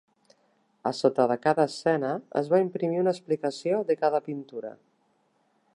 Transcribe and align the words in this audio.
A 0.89 0.91
sota 0.99 1.25
de 1.31 1.37
cada 1.43 1.65
escena 1.71 2.15
es 2.41 2.49
va 2.55 2.61
imprimir 2.65 3.03
una 3.03 3.15
explicació 3.17 3.83
de 3.91 3.99
cada 4.05 4.23
pintura. 4.31 4.73